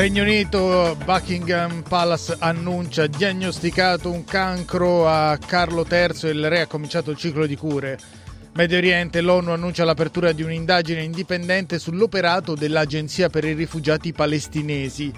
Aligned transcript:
Regno 0.00 0.22
Unito, 0.22 0.96
Buckingham 1.04 1.82
Palace 1.82 2.34
annuncia 2.38 3.06
diagnosticato 3.06 4.10
un 4.10 4.24
cancro 4.24 5.06
a 5.06 5.36
Carlo 5.36 5.86
III 5.86 6.20
e 6.22 6.28
il 6.30 6.48
re 6.48 6.62
ha 6.62 6.66
cominciato 6.66 7.10
il 7.10 7.18
ciclo 7.18 7.44
di 7.44 7.54
cure. 7.54 7.98
Medio 8.54 8.78
Oriente, 8.78 9.20
l'ONU 9.20 9.50
annuncia 9.50 9.84
l'apertura 9.84 10.32
di 10.32 10.42
un'indagine 10.42 11.02
indipendente 11.02 11.78
sull'operato 11.78 12.54
dell'Agenzia 12.54 13.28
per 13.28 13.44
i 13.44 13.52
rifugiati 13.52 14.14
palestinesi. 14.14 15.12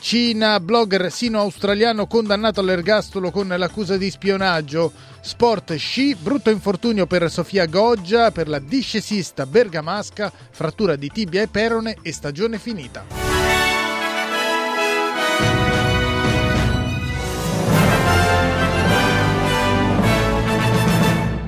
Cina, 0.00 0.58
blogger 0.58 1.12
sino-australiano 1.12 2.08
condannato 2.08 2.58
all'ergastolo 2.58 3.30
con 3.30 3.46
l'accusa 3.46 3.96
di 3.96 4.10
spionaggio. 4.10 4.92
Sport 5.20 5.76
sci, 5.76 6.16
brutto 6.16 6.50
infortunio 6.50 7.06
per 7.06 7.30
Sofia 7.30 7.66
Goggia, 7.66 8.32
per 8.32 8.48
la 8.48 8.58
discesista 8.58 9.46
bergamasca, 9.46 10.32
frattura 10.50 10.96
di 10.96 11.10
tibia 11.10 11.42
e 11.42 11.46
perone 11.46 11.98
e 12.02 12.12
stagione 12.12 12.58
finita. 12.58 13.25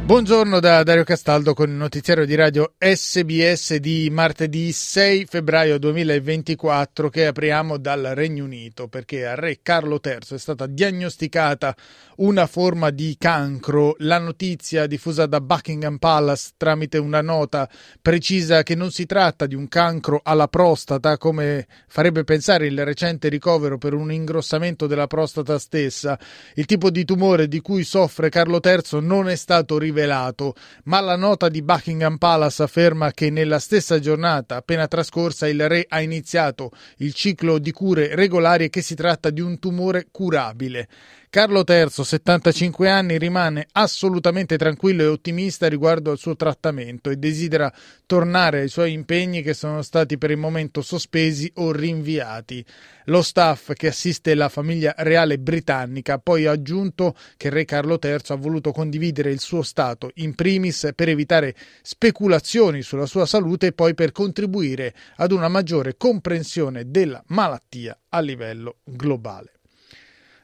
Buongiorno 0.09 0.59
da 0.59 0.83
Dario 0.85 1.05
Castaldo 1.05 1.53
con 1.53 1.69
il 1.69 1.75
notiziario 1.75 2.25
di 2.25 2.35
radio 2.35 2.73
SBS 2.79 3.75
di 3.75 4.09
martedì 4.11 4.73
6 4.73 5.27
febbraio 5.27 5.79
2024 5.79 7.11
che 7.11 7.27
apriamo 7.27 7.77
dal 7.77 8.13
Regno 8.15 8.45
Unito 8.45 8.89
perché 8.89 9.27
al 9.27 9.37
re 9.37 9.59
Carlo 9.61 10.01
III 10.03 10.17
è 10.31 10.39
stata 10.39 10.65
diagnosticata 10.65 11.77
una 12.17 12.47
forma 12.47 12.89
di 12.89 13.17
cancro. 13.19 13.97
La 13.99 14.19
notizia 14.19 14.87
diffusa 14.87 15.27
da 15.27 15.43
Buckingham 15.43 15.99
Palace 15.99 16.53
tramite 16.57 16.97
una 16.97 17.21
nota 17.21 17.69
precisa 18.01 18.63
che 18.63 18.75
non 18.75 18.91
si 18.91 19.05
tratta 19.05 19.45
di 19.45 19.55
un 19.55 19.69
cancro 19.69 20.23
alla 20.25 20.49
prostata 20.49 21.19
come 21.19 21.67
farebbe 21.87 22.25
pensare 22.25 22.67
il 22.67 22.83
recente 22.83 23.29
ricovero 23.29 23.77
per 23.77 23.93
un 23.93 24.11
ingrossamento 24.11 24.87
della 24.87 25.07
prostata 25.07 25.59
stessa. 25.59 26.19
Il 26.55 26.65
tipo 26.65 26.89
di 26.89 27.05
tumore 27.05 27.47
di 27.47 27.61
cui 27.61 27.85
soffre 27.85 28.31
Carlo 28.31 28.59
III 28.65 29.01
non 29.03 29.29
è 29.29 29.37
stato 29.37 29.77
rivelato 29.77 29.97
rivelato, 29.99 30.55
ma 30.85 31.01
la 31.01 31.17
nota 31.17 31.49
di 31.49 31.63
Buckingham 31.63 32.19
Palace 32.19 32.63
afferma 32.63 33.11
che 33.11 33.31
nella 33.31 33.59
stessa 33.59 33.99
giornata 33.99 34.57
appena 34.57 34.87
trascorsa 34.87 35.49
il 35.49 35.67
re 35.69 35.85
ha 35.89 36.01
iniziato 36.01 36.71
il 36.99 37.13
ciclo 37.15 37.59
di 37.59 37.73
cure 37.73 38.15
regolari 38.15 38.65
e 38.65 38.71
che 38.71 38.83
si 38.83 38.95
tratta 38.95 39.31
di 39.31 39.41
un 39.41 39.59
tumore 39.59 40.07
curabile. 40.11 40.89
Carlo 41.31 41.63
III, 41.67 41.91
75 41.91 42.89
anni, 42.89 43.19
rimane 43.19 43.67
assolutamente 43.73 44.57
tranquillo 44.57 45.03
e 45.03 45.07
ottimista 45.09 45.69
riguardo 45.69 46.11
al 46.11 46.17
suo 46.17 46.37
trattamento 46.37 47.11
e 47.11 47.17
desidera 47.17 47.71
tornare 48.07 48.61
ai 48.61 48.69
suoi 48.69 48.95
impegni 48.95 49.43
che 49.43 49.53
sono 49.53 49.83
stati 49.83 50.17
per 50.17 50.31
il 50.31 50.39
momento 50.39 50.81
sospesi 50.81 51.53
o 51.57 51.71
rinviati. 51.71 52.65
Lo 53.05 53.21
staff 53.21 53.73
che 53.75 53.89
assiste 53.89 54.35
la 54.35 54.49
famiglia 54.49 54.95
reale 54.97 55.39
britannica 55.39 56.15
ha 56.15 56.19
poi 56.19 56.47
aggiunto 56.47 57.15
che 57.37 57.51
re 57.51 57.67
Carlo 57.67 57.99
III 58.03 58.19
ha 58.29 58.35
voluto 58.37 58.73
condividere 58.73 59.31
il 59.31 59.41
suo 59.41 59.61
stato 59.61 60.11
in 60.15 60.35
primis 60.35 60.89
per 60.95 61.11
evitare 61.11 61.55
speculazioni 61.83 62.81
sulla 62.81 63.07
sua 63.07 63.27
salute 63.27 63.67
e 63.67 63.73
poi 63.73 63.93
per 63.93 64.13
contribuire 64.13 64.95
ad 65.17 65.33
una 65.33 65.49
maggiore 65.49 65.99
comprensione 65.99 66.91
della 66.91 67.23
malattia 67.27 67.99
a 68.09 68.21
livello 68.21 68.79
globale. 68.85 69.58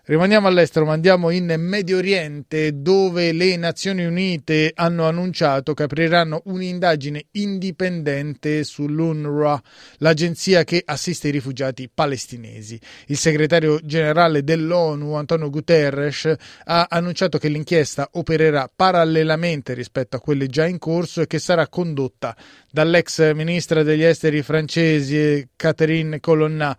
Rimaniamo 0.07 0.49
all'estero, 0.49 0.85
ma 0.85 0.93
andiamo 0.93 1.31
in 1.31 1.55
Medio 1.57 1.97
Oriente 1.97 2.83
dove 2.83 3.33
le 3.33 3.57
Nazioni 3.57 4.05
Unite 4.05 4.71
hanno 4.75 5.07
annunciato 5.07 5.73
che 5.73 5.85
apriranno 5.85 6.43
un'indagine 6.45 7.25
indipendente 7.31 8.65
sull'UNRWA, 8.65 9.63
l'agenzia 10.01 10.63
che 10.63 10.83
assiste 10.85 11.29
i 11.29 11.31
rifugiati 11.31 11.89
palestinesi. 11.89 12.79
Il 13.07 13.17
segretario 13.17 13.81
generale 13.83 14.45
dell'ONU, 14.45 15.15
Antonio 15.15 15.49
Guterres, 15.49 16.35
ha 16.65 16.87
annunciato 16.91 17.39
che 17.39 17.49
l'inchiesta 17.49 18.07
opererà 18.13 18.71
parallelamente 18.77 19.73
rispetto 19.73 20.17
a 20.17 20.21
quelle 20.21 20.49
già 20.49 20.67
in 20.67 20.77
corso 20.77 21.23
e 21.23 21.27
che 21.27 21.39
sarà 21.39 21.67
condotta 21.69 22.37
dall'ex 22.71 23.33
ministra 23.33 23.83
degli 23.83 24.03
esteri 24.03 24.43
francesi 24.43 25.49
Catherine 25.57 26.21
Colonna. 26.21 26.77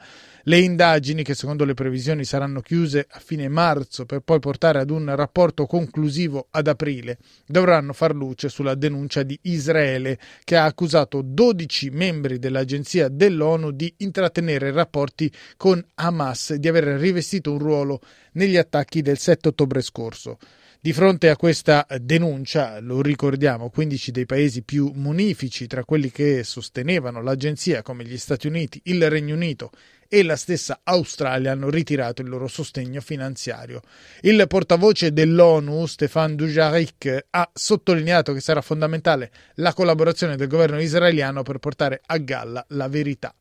Le 0.48 0.60
indagini, 0.60 1.24
che 1.24 1.34
secondo 1.34 1.66
le 1.66 1.74
previsioni 1.74 2.24
saranno 2.24 2.62
chiuse 2.62 3.08
a 3.10 3.20
fine 3.20 3.48
marzo 3.48 4.06
per 4.06 4.20
poi 4.20 4.38
portare 4.38 4.78
ad 4.78 4.92
un 4.92 5.12
rapporto 5.16 5.66
conclusivo 5.66 6.50
ad 6.52 6.68
aprile, 6.68 7.18
dovranno 7.48 7.94
far 7.94 8.14
luce 8.14 8.48
sulla 8.50 8.76
denuncia 8.76 9.24
di 9.24 9.40
Israele, 9.42 10.20
che 10.44 10.56
ha 10.56 10.66
accusato 10.66 11.24
12 11.24 11.90
membri 11.90 12.38
dell'agenzia 12.38 13.08
dell'ONU 13.08 13.72
di 13.72 13.92
intrattenere 13.98 14.70
rapporti 14.72 15.32
con 15.58 15.84
Hamas 15.96 16.52
e 16.52 16.60
di 16.60 16.68
aver 16.68 17.00
rivestito 17.00 17.52
un 17.52 17.58
ruolo 17.58 18.00
negli 18.34 18.58
attacchi 18.58 19.02
del 19.02 19.18
7 19.18 19.48
ottobre 19.48 19.82
scorso. 19.82 20.38
Di 20.80 20.94
fronte 20.94 21.30
a 21.30 21.36
questa 21.36 21.88
denuncia, 22.00 22.80
lo 22.82 23.02
ricordiamo, 23.02 23.72
15 23.72 24.12
dei 24.12 24.28
paesi 24.28 24.62
più 24.62 24.92
munifici 24.94 25.66
tra 25.66 25.84
quelli 25.84 26.12
che 26.12 26.44
sostenevano 26.44 27.24
l'agenzia 27.24 27.82
come 27.82 28.06
gli 28.06 28.18
Stati 28.20 28.46
Uniti, 28.46 28.80
il 28.84 29.10
Regno 29.10 29.34
Unito 29.34 29.72
e 30.08 30.24
la 30.24 30.36
stessa 30.36 30.80
Australia 30.84 31.52
hanno 31.52 31.70
ritirato 31.70 32.22
il 32.22 32.30
loro 32.30 32.48
sostegno 32.48 33.02
finanziario. 33.02 33.82
Il 34.22 34.46
portavoce 34.48 35.14
dell'ONU, 35.14 35.86
Stefan 35.86 36.36
Dujarric, 36.36 37.26
ha 37.30 37.50
sottolineato 37.54 38.34
che 38.34 38.42
sarà 38.42 38.62
fondamentale 38.62 39.32
la 39.56 39.74
collaborazione 39.74 40.36
del 40.36 40.48
governo 40.48 40.82
israeliano 40.82 41.44
per 41.44 41.60
portare 41.60 42.02
a 42.06 42.18
galla 42.18 42.66
la 42.70 42.88
verità. 42.88 43.34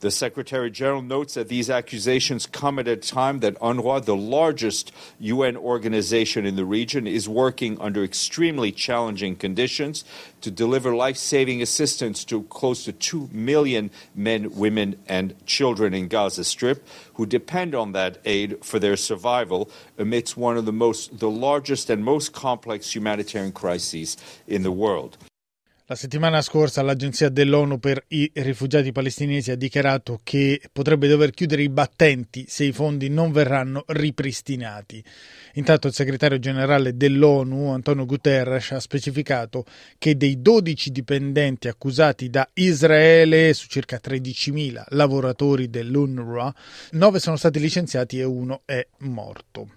The 0.00 0.10
Secretary 0.10 0.70
General 0.70 1.00
notes 1.00 1.34
that 1.34 1.48
these 1.48 1.70
accusations 1.70 2.44
come 2.44 2.78
at 2.78 2.86
a 2.86 2.96
time 2.96 3.40
that 3.40 3.58
UNRWA, 3.60 4.04
the 4.04 4.14
largest 4.14 4.92
UN 5.18 5.56
organization 5.56 6.44
in 6.44 6.56
the 6.56 6.66
region, 6.66 7.06
is 7.06 7.26
working 7.28 7.80
under 7.80 8.04
extremely 8.04 8.72
challenging 8.72 9.36
conditions 9.36 10.04
to 10.42 10.50
deliver 10.50 10.94
life 10.94 11.16
saving 11.16 11.62
assistance 11.62 12.24
to 12.24 12.42
close 12.44 12.84
to 12.84 12.92
2 12.92 13.30
million 13.32 13.90
men, 14.14 14.54
women, 14.54 14.96
and 15.08 15.34
children 15.46 15.94
in 15.94 16.08
Gaza 16.08 16.44
Strip 16.44 16.86
who 17.14 17.24
depend 17.24 17.74
on 17.74 17.92
that 17.92 18.18
aid 18.26 18.62
for 18.62 18.78
their 18.78 18.96
survival 18.96 19.70
amidst 19.96 20.36
one 20.36 20.58
of 20.58 20.66
the 20.66 20.72
most 20.72 21.18
the 21.18 21.30
largest 21.30 21.88
and 21.88 22.04
most 22.04 22.34
complex 22.34 22.94
humanitarian 22.94 23.52
crises 23.52 24.16
in 24.46 24.62
the 24.62 24.72
world. 24.72 25.16
La 25.88 25.94
settimana 25.94 26.42
scorsa 26.42 26.82
l'Agenzia 26.82 27.28
dell'ONU 27.28 27.78
per 27.78 28.06
i 28.08 28.28
rifugiati 28.34 28.90
palestinesi 28.90 29.52
ha 29.52 29.56
dichiarato 29.56 30.18
che 30.24 30.60
potrebbe 30.72 31.06
dover 31.06 31.30
chiudere 31.30 31.62
i 31.62 31.68
battenti 31.68 32.44
se 32.48 32.64
i 32.64 32.72
fondi 32.72 33.08
non 33.08 33.30
verranno 33.30 33.84
ripristinati. 33.86 35.00
Intanto 35.52 35.86
il 35.86 35.94
segretario 35.94 36.40
generale 36.40 36.96
dell'ONU, 36.96 37.68
Antonio 37.68 38.04
Guterres, 38.04 38.72
ha 38.72 38.80
specificato 38.80 39.64
che 39.96 40.16
dei 40.16 40.42
12 40.42 40.90
dipendenti 40.90 41.68
accusati 41.68 42.30
da 42.30 42.48
Israele 42.54 43.54
su 43.54 43.68
circa 43.68 44.00
13.000 44.02 44.86
lavoratori 44.88 45.70
dell'UNRWA, 45.70 46.52
9 46.90 47.20
sono 47.20 47.36
stati 47.36 47.60
licenziati 47.60 48.18
e 48.18 48.24
uno 48.24 48.62
è 48.64 48.84
morto. 49.02 49.68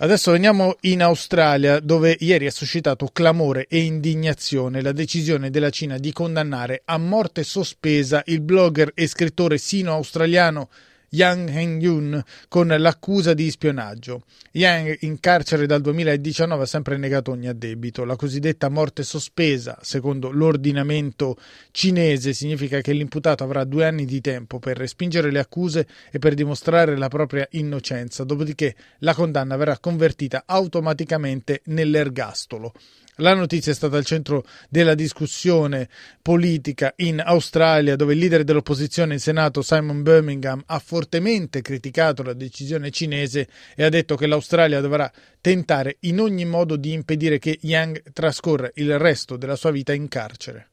Adesso 0.00 0.30
veniamo 0.30 0.76
in 0.82 1.02
Australia, 1.02 1.80
dove 1.80 2.16
ieri 2.20 2.46
ha 2.46 2.52
suscitato 2.52 3.08
clamore 3.12 3.66
e 3.68 3.80
indignazione 3.80 4.80
la 4.80 4.92
decisione 4.92 5.50
della 5.50 5.70
Cina 5.70 5.98
di 5.98 6.12
condannare 6.12 6.82
a 6.84 6.98
morte 6.98 7.42
sospesa 7.42 8.22
il 8.26 8.40
blogger 8.40 8.92
e 8.94 9.08
scrittore 9.08 9.58
sino-australiano 9.58 10.68
Yang 11.10 11.50
Hengyun 11.50 12.22
con 12.48 12.68
l'accusa 12.68 13.32
di 13.32 13.50
spionaggio. 13.50 14.22
Yang, 14.52 14.98
in 15.00 15.20
carcere 15.20 15.66
dal 15.66 15.80
2019, 15.80 16.62
ha 16.62 16.66
sempre 16.66 16.96
negato 16.96 17.30
ogni 17.30 17.48
addebito. 17.48 18.04
La 18.04 18.16
cosiddetta 18.16 18.68
morte 18.68 19.02
sospesa, 19.02 19.78
secondo 19.80 20.30
l'ordinamento 20.30 21.36
cinese, 21.70 22.32
significa 22.32 22.80
che 22.80 22.92
l'imputato 22.92 23.44
avrà 23.44 23.64
due 23.64 23.86
anni 23.86 24.04
di 24.04 24.20
tempo 24.20 24.58
per 24.58 24.76
respingere 24.76 25.30
le 25.30 25.38
accuse 25.38 25.86
e 26.10 26.18
per 26.18 26.34
dimostrare 26.34 26.96
la 26.96 27.08
propria 27.08 27.46
innocenza, 27.52 28.24
dopodiché 28.24 28.74
la 28.98 29.14
condanna 29.14 29.56
verrà 29.56 29.78
convertita 29.78 30.42
automaticamente 30.46 31.62
nell'ergastolo. 31.64 32.72
La 33.20 33.34
notizia 33.34 33.72
è 33.72 33.74
stata 33.74 33.96
al 33.96 34.04
centro 34.04 34.44
della 34.68 34.94
discussione 34.94 35.88
politica 36.22 36.92
in 36.98 37.20
Australia, 37.20 37.96
dove 37.96 38.12
il 38.12 38.20
leader 38.20 38.44
dell'opposizione 38.44 39.14
in 39.14 39.18
Senato, 39.18 39.60
Simon 39.60 40.02
Birmingham, 40.02 40.62
ha 40.66 40.78
fortemente 40.78 41.60
criticato 41.60 42.22
la 42.22 42.32
decisione 42.32 42.92
cinese 42.92 43.48
e 43.74 43.82
ha 43.82 43.88
detto 43.88 44.14
che 44.14 44.28
l'Australia 44.28 44.80
dovrà 44.80 45.10
tentare 45.40 45.96
in 46.02 46.20
ogni 46.20 46.44
modo 46.44 46.76
di 46.76 46.92
impedire 46.92 47.40
che 47.40 47.58
Yang 47.60 48.12
trascorra 48.12 48.70
il 48.74 48.96
resto 49.00 49.36
della 49.36 49.56
sua 49.56 49.72
vita 49.72 49.92
in 49.92 50.06
carcere. 50.06 50.68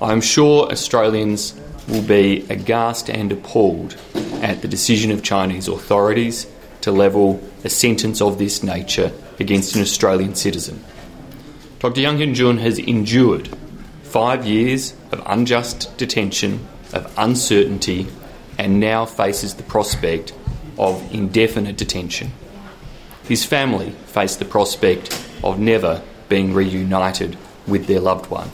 I'm 0.00 0.20
sure 0.20 0.70
Australians 0.70 1.54
will 1.88 2.04
be 2.04 2.44
aghast 2.48 3.10
and 3.10 3.30
appalled 3.30 3.94
at 4.40 4.60
the 4.60 4.68
decision 4.68 5.10
of 5.10 5.20
Chinese 5.20 5.70
authorities 5.70 6.46
to 6.80 6.90
level 6.90 7.38
a 7.62 7.68
sentence 7.68 8.22
of 8.24 8.38
this 8.38 8.62
nature 8.62 9.12
against 9.38 9.74
an 9.74 9.82
Australian 9.82 10.34
citizen. 10.34 10.82
Dr. 11.80 12.00
Young 12.00 12.18
Hyun 12.18 12.34
Jun 12.34 12.58
has 12.58 12.76
endured 12.80 13.48
five 14.02 14.44
years 14.44 14.94
of 15.12 15.22
unjust 15.26 15.96
detention, 15.96 16.66
of 16.92 17.06
uncertainty, 17.16 18.08
and 18.58 18.80
now 18.80 19.06
faces 19.06 19.54
the 19.54 19.62
prospect 19.62 20.34
of 20.76 21.00
indefinite 21.14 21.76
detention. 21.76 22.32
His 23.28 23.44
family 23.44 23.90
face 24.06 24.34
the 24.34 24.44
prospect 24.44 25.14
of 25.44 25.60
never 25.60 26.02
being 26.28 26.52
reunited 26.52 27.38
with 27.68 27.86
their 27.86 28.00
loved 28.00 28.28
one. 28.28 28.50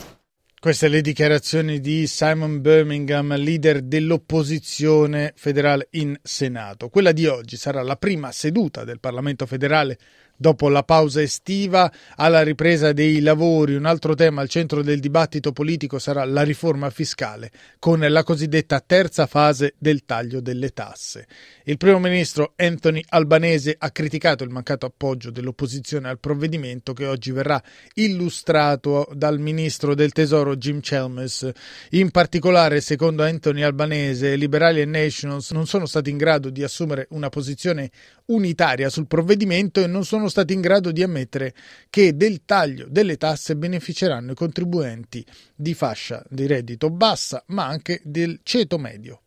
Queste 0.61 0.89
le 0.89 1.01
dichiarazioni 1.01 1.81
di 1.81 2.07
Simon 2.07 2.61
Birmingham, 2.61 3.35
leader 3.37 3.81
dell'opposizione 3.81 5.33
federale 5.35 5.89
in 5.93 6.15
Senato. 6.23 6.89
Quella 6.89 7.13
di 7.13 7.27
oggi 7.27 7.57
sarà 7.57 7.83
la 7.83 7.97
prima 7.97 8.33
seduta 8.33 8.85
del 8.85 9.01
Parlamento 9.01 9.45
federale 9.47 9.99
Dopo 10.37 10.69
la 10.69 10.83
pausa 10.83 11.23
estiva, 11.23 11.91
alla 12.17 12.43
ripresa 12.43 12.93
dei 12.93 13.21
lavori, 13.21 13.77
un 13.77 13.87
altro 13.87 14.15
tema 14.15 14.41
al 14.41 14.49
centro 14.49 14.83
del 14.83 14.99
dibattito 14.99 15.53
politico 15.53 16.01
sarà 16.01 16.25
la 16.25 16.43
riforma 16.43 16.91
fiscale, 16.91 17.53
con 17.79 18.01
la 18.01 18.23
cosiddetta 18.25 18.81
terza 18.81 19.27
fase 19.27 19.75
del 19.79 20.05
taglio 20.05 20.41
delle 20.41 20.71
tasse. 20.71 21.27
Il 21.63 21.77
primo 21.77 22.01
ministro 22.01 22.55
Anthony 22.57 23.03
Albanese 23.11 23.77
ha 23.79 23.91
criticato 23.91 24.43
il 24.43 24.51
mancato 24.51 24.87
appoggio 24.87 25.31
dell'opposizione 25.31 26.09
al 26.09 26.19
provvedimento 26.19 26.93
che 26.93 27.07
oggi 27.07 27.31
verrà 27.31 27.63
illustrato 27.95 29.09
dal 29.15 29.39
ministro 29.39 29.95
del 29.95 30.13
Tesoro 30.13 30.57
Jim 30.57 30.81
Chalmers. 30.83 31.49
In 31.91 32.11
particolare, 32.11 32.81
secondo 32.81 33.23
Anthony 33.23 33.63
Albanese, 33.63 34.35
liberali 34.35 34.81
e 34.81 34.85
nationals 34.85 35.53
non 35.53 35.67
sono 35.67 35.87
stati 35.87 36.11
in 36.11 36.17
grado 36.17 36.51
di 36.51 36.65
assumere 36.65 37.07
una 37.11 37.29
posizione 37.29 37.91
unitaria 38.27 38.89
sul 38.89 39.07
provvedimento 39.07 39.81
e 39.81 39.87
non 39.87 40.05
sono 40.05 40.24
stati 40.29 40.53
in 40.53 40.61
grado 40.61 40.93
di 40.93 41.03
ammettere 41.03 41.55
che 41.91 42.17
del 42.17 42.45
taglio 42.45 42.87
delle 42.89 43.17
tasse 43.17 43.57
beneficeranno 43.57 44.33
i 44.33 44.35
contribuenti 44.35 45.25
di 45.55 45.75
fascia 45.75 46.25
di 46.29 46.47
reddito 46.47 46.91
bassa, 46.91 47.43
ma 47.49 47.67
anche 47.67 48.01
del 48.05 48.41
ceto 48.43 48.79
medio. 48.79 49.21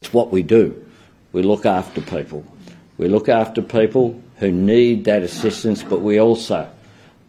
It's 0.00 0.12
what 0.12 0.30
we 0.30 0.44
do. 0.44 0.74
We 1.32 1.42
look 1.42 1.64
after 1.64 2.02
people. 2.02 2.44
We 2.96 3.08
look 3.08 3.28
after 3.28 3.62
people 3.62 4.20
who 4.38 4.50
need 4.50 5.04
that 5.04 5.22
assistance, 5.22 5.82
but 5.82 6.00
we 6.00 6.20
also 6.20 6.68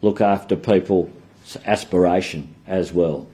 look 0.01 0.21
after 0.21 0.55
people's 0.55 1.09
aspiration 1.65 2.53
as 2.67 2.91
well. 2.91 3.27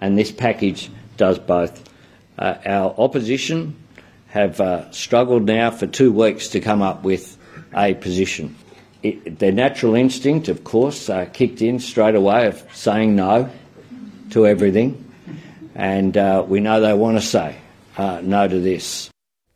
And 0.00 0.16
this 0.16 0.32
package 0.32 0.90
does 1.16 1.38
both. 1.38 1.82
Uh, 2.38 2.54
our 2.64 2.94
opposition 2.96 3.74
have 4.28 4.60
uh, 4.60 4.90
struggled 4.90 5.44
now 5.44 5.70
for 5.70 5.86
two 5.86 6.10
weeks 6.10 6.48
to 6.48 6.60
come 6.60 6.82
up 6.82 7.04
with 7.04 7.36
a 7.74 7.94
position. 7.94 8.56
It, 9.04 9.38
their 9.38 9.52
natural 9.52 9.96
instinct, 9.96 10.48
of 10.48 10.62
course, 10.62 11.10
uh, 11.10 11.26
kicked 11.30 11.60
in 11.60 11.78
straight 11.78 12.14
away 12.16 12.46
of 12.46 12.64
saying 12.72 13.14
no 13.14 13.50
to 14.30 14.46
everything, 14.46 14.96
and 15.74 16.16
uh, 16.16 16.42
we 16.48 16.58
know 16.58 16.80
they 16.80 16.94
want 16.94 17.18
to 17.18 17.22
say 17.22 17.54
uh, 17.98 18.20
no 18.22 18.48
to 18.48 18.58
this. 18.62 19.10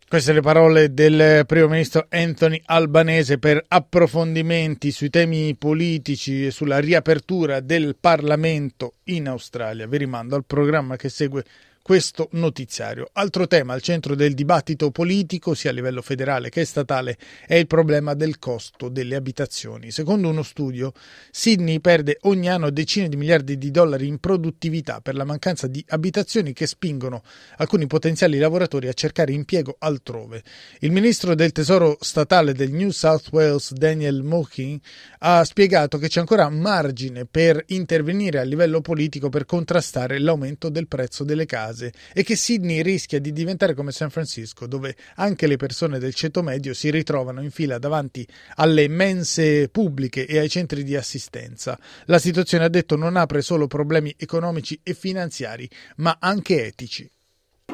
Queste 0.06 0.32
le 0.32 0.40
parole 0.40 0.92
del 0.92 1.44
primo 1.46 1.68
ministro 1.68 2.06
Anthony 2.08 2.60
Albanese 2.64 3.38
per 3.38 3.62
approfondimenti 3.66 4.90
sui 4.90 5.10
temi 5.10 5.54
politici 5.54 6.46
e 6.46 6.50
sulla 6.50 6.78
riapertura 6.78 7.60
del 7.60 7.96
Parlamento 7.98 8.94
in 9.04 9.28
Australia. 9.28 9.86
Vi 9.86 9.96
rimando 9.98 10.34
al 10.34 10.44
programma 10.46 10.96
che 10.96 11.08
segue 11.10 11.44
questo 11.88 12.28
notiziario. 12.32 13.08
Altro 13.14 13.46
tema 13.46 13.72
al 13.72 13.80
centro 13.80 14.14
del 14.14 14.34
dibattito 14.34 14.90
politico, 14.90 15.54
sia 15.54 15.70
a 15.70 15.72
livello 15.72 16.02
federale 16.02 16.50
che 16.50 16.66
statale, 16.66 17.16
è 17.46 17.54
il 17.54 17.66
problema 17.66 18.12
del 18.12 18.38
costo 18.38 18.90
delle 18.90 19.16
abitazioni. 19.16 19.90
Secondo 19.90 20.28
uno 20.28 20.42
studio, 20.42 20.92
Sydney 21.30 21.80
perde 21.80 22.18
ogni 22.24 22.50
anno 22.50 22.68
decine 22.68 23.08
di 23.08 23.16
miliardi 23.16 23.56
di 23.56 23.70
dollari 23.70 24.06
in 24.06 24.18
produttività 24.18 25.00
per 25.00 25.14
la 25.14 25.24
mancanza 25.24 25.66
di 25.66 25.82
abitazioni 25.88 26.52
che 26.52 26.66
spingono 26.66 27.22
alcuni 27.56 27.86
potenziali 27.86 28.36
lavoratori 28.36 28.88
a 28.88 28.92
cercare 28.92 29.32
impiego 29.32 29.76
altrove. 29.78 30.42
Il 30.80 30.92
ministro 30.92 31.34
del 31.34 31.52
tesoro 31.52 31.96
statale 32.00 32.52
del 32.52 32.70
New 32.70 32.90
South 32.90 33.28
Wales, 33.30 33.72
Daniel 33.72 34.22
Mohin, 34.22 34.78
ha 35.20 35.42
spiegato 35.42 35.96
che 35.96 36.08
c'è 36.08 36.20
ancora 36.20 36.50
margine 36.50 37.24
per 37.24 37.64
intervenire 37.68 38.40
a 38.40 38.42
livello 38.42 38.82
politico 38.82 39.30
per 39.30 39.46
contrastare 39.46 40.18
l'aumento 40.18 40.68
del 40.68 40.86
prezzo 40.86 41.24
delle 41.24 41.46
case 41.46 41.76
base 41.78 41.92
e 42.12 42.24
che 42.24 42.36
Sydney 42.36 42.82
rischia 42.82 43.20
di 43.20 43.32
diventare 43.32 43.74
come 43.74 43.92
San 43.92 44.10
Francisco, 44.10 44.66
dove 44.66 44.96
anche 45.16 45.46
le 45.46 45.56
persone 45.56 45.98
del 45.98 46.14
ceto 46.14 46.42
medio 46.42 46.74
si 46.74 46.90
ritrovano 46.90 47.40
in 47.40 47.50
fila 47.50 47.78
davanti 47.78 48.26
alle 48.56 48.88
mense 48.88 49.68
pubbliche 49.68 50.26
e 50.26 50.38
ai 50.38 50.48
centri 50.48 50.82
di 50.82 50.96
assistenza. 50.96 51.78
La 52.06 52.18
situazione, 52.18 52.64
ha 52.64 52.68
detto, 52.68 52.96
non 52.96 53.16
apre 53.16 53.42
solo 53.42 53.66
problemi 53.68 54.12
economici 54.18 54.78
e 54.82 54.94
finanziari, 54.94 55.68
ma 55.96 56.16
anche 56.18 56.66
etici. 56.66 57.08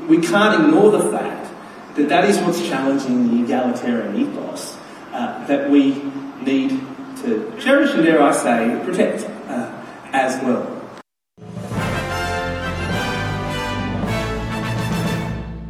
We 0.06 0.18
can't 0.18 0.60
ignore 0.60 0.90
the 0.90 1.08
fact 1.08 1.48
that 1.94 2.08
that 2.08 2.28
is 2.28 2.36
what's 2.38 2.60
challenging 2.68 3.30
the 3.30 3.44
egalitarian 3.44 4.16
ethos 4.16 4.74
uh, 5.12 5.46
that 5.46 5.70
we 5.70 5.94
need 6.44 6.70
to 7.22 7.50
cherish 7.58 7.94
and, 7.94 8.04
dare 8.04 8.20
I 8.20 8.32
say, 8.32 8.80
protect 8.84 9.24
uh, 9.48 9.70
as 10.12 10.42
well. 10.42 10.73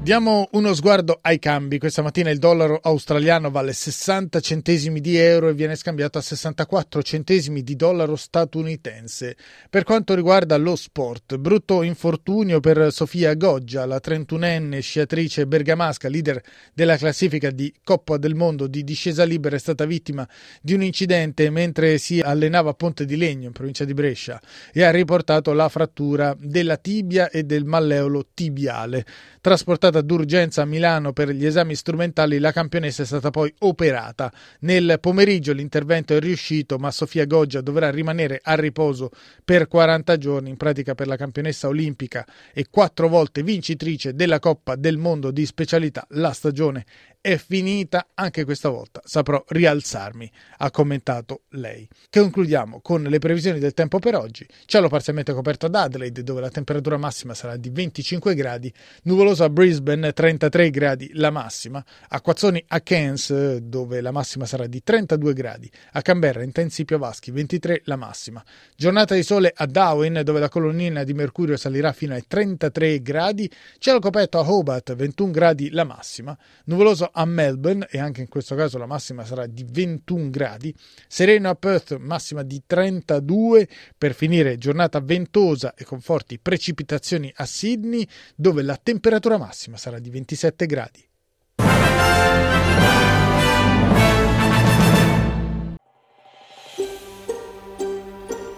Diamo 0.04 0.50
uno 0.52 0.74
sguardo 0.74 1.18
ai 1.22 1.38
cambi. 1.38 1.78
Questa 1.78 2.02
mattina 2.02 2.28
il 2.28 2.38
dollaro 2.38 2.78
australiano 2.82 3.50
vale 3.50 3.72
60 3.72 4.38
centesimi 4.40 5.00
di 5.00 5.16
euro 5.16 5.48
e 5.48 5.54
viene 5.54 5.76
scambiato 5.76 6.18
a 6.18 6.20
64 6.20 7.02
centesimi 7.02 7.62
di 7.62 7.74
dollaro 7.74 8.14
statunitense. 8.14 9.34
Per 9.70 9.82
quanto 9.84 10.14
riguarda 10.14 10.58
lo 10.58 10.76
sport, 10.76 11.38
brutto 11.38 11.80
infortunio 11.80 12.60
per 12.60 12.92
Sofia 12.92 13.32
Goggia, 13.32 13.86
la 13.86 13.98
31enne 13.98 14.80
sciatrice 14.80 15.46
bergamasca, 15.46 16.10
leader 16.10 16.42
della 16.74 16.98
classifica 16.98 17.50
di 17.50 17.72
Coppa 17.82 18.18
del 18.18 18.34
Mondo 18.34 18.66
di 18.66 18.84
discesa 18.84 19.24
libera, 19.24 19.56
è 19.56 19.58
stata 19.58 19.86
vittima 19.86 20.28
di 20.60 20.74
un 20.74 20.82
incidente 20.82 21.48
mentre 21.48 21.96
si 21.96 22.20
allenava 22.20 22.68
a 22.68 22.74
Ponte 22.74 23.06
di 23.06 23.16
Legno 23.16 23.46
in 23.46 23.52
provincia 23.52 23.86
di 23.86 23.94
Brescia 23.94 24.38
e 24.70 24.82
ha 24.82 24.90
riportato 24.90 25.54
la 25.54 25.70
frattura 25.70 26.36
della 26.38 26.76
tibia 26.76 27.30
e 27.30 27.44
del 27.44 27.64
malleolo 27.64 28.26
tibiale. 28.34 29.06
Trasportata 29.44 30.00
d'urgenza 30.00 30.62
a 30.62 30.64
Milano 30.64 31.12
per 31.12 31.28
gli 31.28 31.44
esami 31.44 31.74
strumentali, 31.74 32.38
la 32.38 32.50
campionessa 32.50 33.02
è 33.02 33.04
stata 33.04 33.28
poi 33.28 33.52
operata. 33.58 34.32
Nel 34.60 34.96
pomeriggio 34.98 35.52
l'intervento 35.52 36.16
è 36.16 36.18
riuscito, 36.18 36.78
ma 36.78 36.90
Sofia 36.90 37.26
Goggia 37.26 37.60
dovrà 37.60 37.90
rimanere 37.90 38.40
a 38.42 38.54
riposo 38.54 39.10
per 39.44 39.68
40 39.68 40.16
giorni, 40.16 40.48
in 40.48 40.56
pratica 40.56 40.94
per 40.94 41.08
la 41.08 41.16
campionessa 41.16 41.68
olimpica 41.68 42.26
e 42.54 42.68
quattro 42.70 43.06
volte 43.06 43.42
vincitrice 43.42 44.14
della 44.14 44.38
Coppa 44.38 44.76
del 44.76 44.96
Mondo 44.96 45.30
di 45.30 45.44
specialità. 45.44 46.06
La 46.12 46.32
stagione 46.32 46.86
è 47.24 47.38
finita 47.38 48.08
anche 48.12 48.44
questa 48.44 48.68
volta, 48.68 49.00
saprò 49.02 49.42
rialzarmi, 49.48 50.30
ha 50.58 50.70
commentato 50.70 51.44
lei. 51.52 51.88
Concludiamo 52.10 52.80
con 52.82 53.02
le 53.02 53.18
previsioni 53.18 53.58
del 53.58 53.72
tempo 53.72 53.98
per 53.98 54.14
oggi. 54.14 54.46
Cielo 54.66 54.88
parzialmente 54.88 55.32
coperto 55.32 55.64
ad 55.64 55.74
Adelaide, 55.74 56.22
dove 56.22 56.42
la 56.42 56.50
temperatura 56.50 56.98
massima 56.98 57.32
sarà 57.32 57.56
di 57.56 57.70
25 57.70 58.34
gradi, 58.34 58.70
nuvoloso 59.04 59.42
a 59.42 59.48
Brisbane, 59.48 60.12
33 60.12 60.68
gradi 60.68 61.12
la 61.14 61.30
massima, 61.30 61.82
acquazzoni 62.08 62.62
a 62.68 62.82
Cairns, 62.82 63.56
dove 63.56 64.02
la 64.02 64.10
massima 64.10 64.44
sarà 64.44 64.66
di 64.66 64.82
32 64.82 65.32
gradi, 65.32 65.70
a 65.92 66.02
Canberra, 66.02 66.42
intensi 66.42 66.84
piovaschi, 66.84 67.30
23 67.30 67.80
la 67.84 67.96
massima. 67.96 68.44
Giornata 68.76 69.14
di 69.14 69.22
sole 69.22 69.50
a 69.56 69.64
Darwin, 69.64 70.20
dove 70.22 70.40
la 70.40 70.50
colonnina 70.50 71.04
di 71.04 71.14
mercurio 71.14 71.56
salirà 71.56 71.94
fino 71.94 72.12
ai 72.12 72.26
33 72.26 73.00
gradi, 73.00 73.50
cielo 73.78 73.98
coperto 73.98 74.38
a 74.38 74.46
Hobart, 74.46 74.94
21 74.94 75.30
gradi 75.30 75.70
la 75.70 75.84
massima, 75.84 76.36
nuvoloso 76.66 77.12
a 77.14 77.24
Melbourne 77.24 77.86
e 77.90 77.98
anche 77.98 78.20
in 78.20 78.28
questo 78.28 78.54
caso 78.54 78.78
la 78.78 78.86
massima 78.86 79.24
sarà 79.24 79.46
di 79.46 79.64
21 79.68 80.30
gradi, 80.30 80.74
sereno 81.08 81.48
a 81.48 81.54
Perth 81.54 81.96
massima 81.98 82.42
di 82.42 82.62
32 82.66 83.68
per 83.96 84.14
finire 84.14 84.58
giornata 84.58 85.00
ventosa 85.00 85.74
e 85.74 85.84
con 85.84 86.00
forti 86.00 86.38
precipitazioni 86.38 87.32
a 87.36 87.44
Sydney 87.44 88.06
dove 88.34 88.62
la 88.62 88.78
temperatura 88.80 89.38
massima 89.38 89.76
sarà 89.76 89.98
di 89.98 90.10
27 90.10 90.66
gradi. 90.66 91.08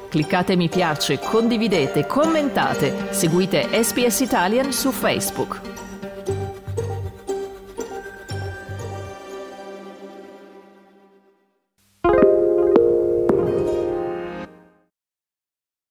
Cliccate 0.08 0.56
mi 0.56 0.70
piace, 0.70 1.18
condividete, 1.18 2.06
commentate, 2.06 3.12
seguite 3.12 3.68
SPS 3.82 4.20
Italian 4.20 4.72
su 4.72 4.90
Facebook. 4.90 5.75